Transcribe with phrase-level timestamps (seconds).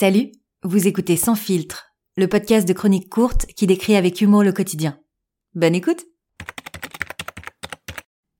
[0.00, 0.30] Salut,
[0.62, 4.96] vous écoutez Sans filtre, le podcast de chroniques courtes qui décrit avec humour le quotidien.
[5.56, 6.04] Bonne écoute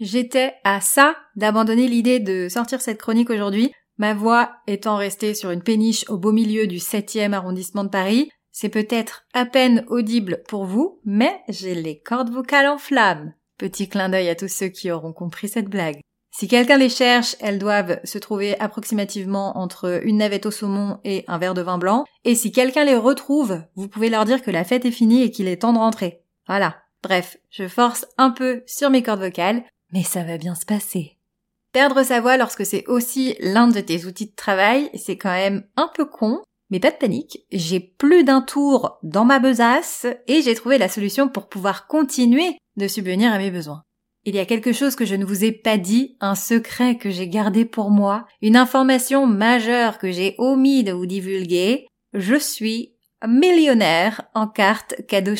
[0.00, 5.50] J'étais à ça d'abandonner l'idée de sortir cette chronique aujourd'hui, ma voix étant restée sur
[5.50, 8.30] une péniche au beau milieu du 7e arrondissement de Paris.
[8.50, 13.34] C'est peut-être à peine audible pour vous, mais j'ai les cordes vocales en flammes.
[13.58, 16.00] Petit clin d'œil à tous ceux qui auront compris cette blague.
[16.34, 21.24] Si quelqu'un les cherche, elles doivent se trouver approximativement entre une navette au saumon et
[21.28, 22.04] un verre de vin blanc.
[22.24, 25.30] Et si quelqu'un les retrouve, vous pouvez leur dire que la fête est finie et
[25.30, 26.22] qu'il est temps de rentrer.
[26.48, 26.76] Voilà.
[27.02, 31.18] Bref, je force un peu sur mes cordes vocales, mais ça va bien se passer.
[31.72, 35.64] Perdre sa voix lorsque c'est aussi l'un de tes outils de travail, c'est quand même
[35.76, 40.40] un peu con, mais pas de panique, j'ai plus d'un tour dans ma besace et
[40.40, 43.82] j'ai trouvé la solution pour pouvoir continuer de subvenir à mes besoins.
[44.24, 47.10] Il y a quelque chose que je ne vous ai pas dit, un secret que
[47.10, 51.88] j'ai gardé pour moi, une information majeure que j'ai omis de vous divulguer.
[52.14, 52.94] Je suis
[53.26, 55.34] millionnaire en carte cadeau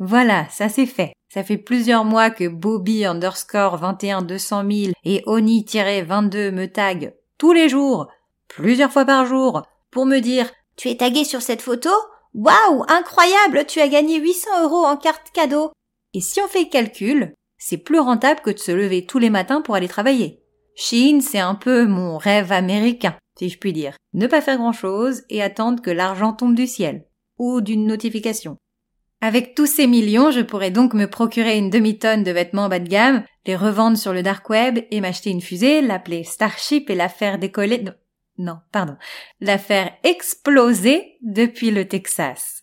[0.00, 1.12] Voilà, ça c'est fait.
[1.32, 7.52] Ça fait plusieurs mois que Bobby underscore 21 200 000 et Oni-22 me taguent tous
[7.52, 8.08] les jours,
[8.48, 11.90] plusieurs fois par jour, pour me dire Tu es tagué sur cette photo?
[12.34, 15.70] Waouh, incroyable, tu as gagné 800 euros en carte cadeau.
[16.12, 17.34] Et si on fait le calcul,
[17.66, 20.42] c'est plus rentable que de se lever tous les matins pour aller travailler.
[20.76, 23.96] Chine, c'est un peu mon rêve américain, si je puis dire.
[24.12, 27.06] Ne pas faire grand chose et attendre que l'argent tombe du ciel.
[27.38, 28.58] Ou d'une notification.
[29.22, 32.88] Avec tous ces millions, je pourrais donc me procurer une demi-tonne de vêtements bas de
[32.88, 37.08] gamme, les revendre sur le dark web et m'acheter une fusée, l'appeler Starship et la
[37.08, 37.82] faire décoller...
[38.36, 38.96] Non, pardon.
[39.40, 42.53] La faire exploser depuis le Texas.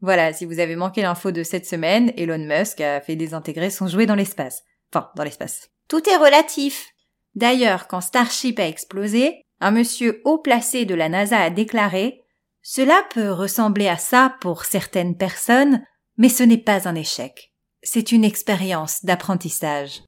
[0.00, 3.88] Voilà, si vous avez manqué l'info de cette semaine, Elon Musk a fait désintégrer son
[3.88, 4.62] jouet dans l'espace.
[4.92, 5.70] Enfin, dans l'espace.
[5.88, 6.90] Tout est relatif.
[7.34, 12.22] D'ailleurs, quand Starship a explosé, un monsieur haut placé de la NASA a déclaré
[12.62, 15.84] Cela peut ressembler à ça pour certaines personnes,
[16.16, 17.52] mais ce n'est pas un échec.
[17.82, 20.02] C'est une expérience d'apprentissage.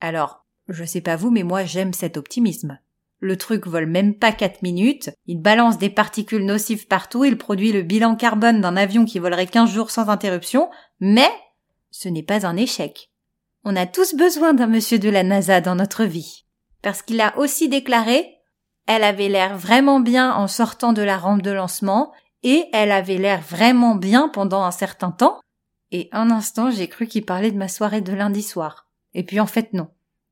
[0.00, 2.78] Alors, je sais pas vous, mais moi j'aime cet optimisme.
[3.20, 7.72] Le truc vole même pas 4 minutes, il balance des particules nocives partout, il produit
[7.72, 10.68] le bilan carbone d'un avion qui volerait 15 jours sans interruption,
[11.00, 11.30] mais
[11.90, 13.10] ce n'est pas un échec.
[13.64, 16.44] On a tous besoin d'un monsieur de la NASA dans notre vie.
[16.82, 18.34] Parce qu'il a aussi déclaré
[18.86, 23.16] elle avait l'air vraiment bien en sortant de la rampe de lancement, et elle avait
[23.16, 25.40] l'air vraiment bien pendant un certain temps,
[25.90, 28.86] et un instant j'ai cru qu'il parlait de ma soirée de lundi soir.
[29.14, 29.88] Et puis en fait non.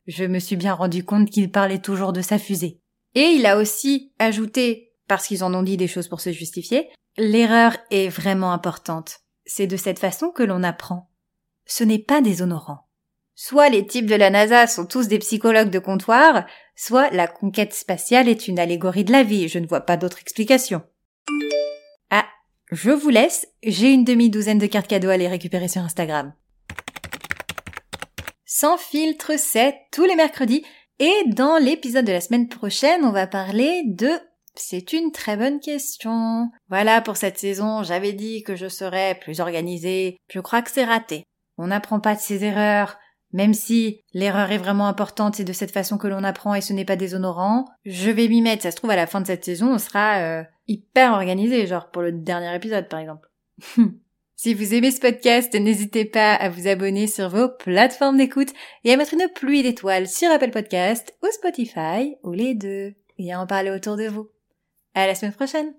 [0.06, 2.80] Je me suis bien rendu compte qu'il parlait toujours de sa fusée.
[3.14, 6.88] Et il a aussi ajouté, parce qu'ils en ont dit des choses pour se justifier,
[7.16, 9.20] l'erreur est vraiment importante.
[9.44, 11.10] C'est de cette façon que l'on apprend.
[11.66, 12.88] Ce n'est pas déshonorant.
[13.34, 16.44] Soit les types de la NASA sont tous des psychologues de comptoir,
[16.76, 20.20] soit la conquête spatiale est une allégorie de la vie, je ne vois pas d'autre
[20.20, 20.82] explication.
[22.10, 22.26] Ah,
[22.70, 26.34] je vous laisse, j'ai une demi-douzaine de cartes cadeaux à les récupérer sur Instagram.
[28.54, 30.62] Sans filtre, c'est tous les mercredis,
[30.98, 34.10] et dans l'épisode de la semaine prochaine, on va parler de
[34.54, 36.50] c'est une très bonne question.
[36.68, 40.18] Voilà pour cette saison, j'avais dit que je serais plus organisée.
[40.28, 41.24] Je crois que c'est raté.
[41.56, 42.98] On n'apprend pas de ses erreurs,
[43.32, 46.74] même si l'erreur est vraiment importante, c'est de cette façon que l'on apprend et ce
[46.74, 47.64] n'est pas déshonorant.
[47.86, 50.18] Je vais m'y mettre, ça se trouve à la fin de cette saison, on sera
[50.18, 53.30] euh, hyper organisé, genre pour le dernier épisode par exemple.
[54.42, 58.48] Si vous aimez ce podcast, n'hésitez pas à vous abonner sur vos plateformes d'écoute
[58.82, 63.32] et à mettre une pluie d'étoiles sur Apple Podcast ou Spotify ou les deux et
[63.32, 64.30] à en parler autour de vous.
[64.96, 65.74] À la semaine prochaine!